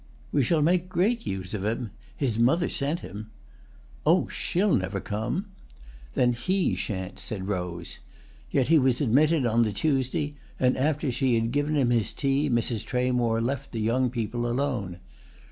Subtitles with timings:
[0.31, 1.91] "We shall make great use of him.
[2.17, 3.29] His mother sent him."
[4.03, 5.51] "Oh, she'll never come!"
[6.15, 7.99] "Then he sha'n't," said Rose.
[8.49, 12.49] Yet he was admitted on the Tuesday, and after she had given him his tea
[12.49, 12.83] Mrs.
[12.83, 14.97] Tramore left the young people alone.